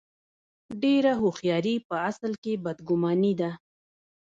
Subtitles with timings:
[0.83, 3.51] ډېره هوښیاري په اصل کې بد ګماني ده.